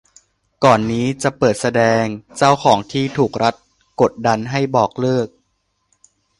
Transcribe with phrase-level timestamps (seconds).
[0.63, 2.03] ก่อนนี้จะเปิดแสดง
[2.37, 3.55] เจ้าของที่ถูกรัฐ
[4.01, 5.27] กดดันให้บอกเลิก